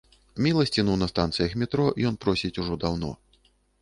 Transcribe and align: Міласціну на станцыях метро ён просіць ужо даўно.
Міласціну 0.45 0.95
на 1.01 1.09
станцыях 1.11 1.53
метро 1.65 1.85
ён 2.11 2.17
просіць 2.25 2.55
ужо 2.65 2.79
даўно. 2.85 3.11